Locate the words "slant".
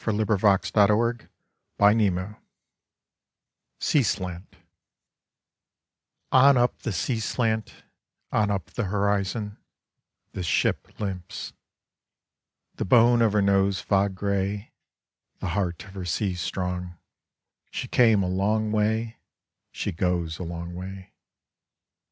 4.01-4.55, 7.19-7.83